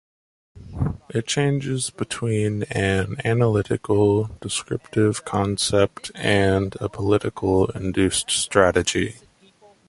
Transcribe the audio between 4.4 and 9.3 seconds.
descriptive concept and a political induced strategy.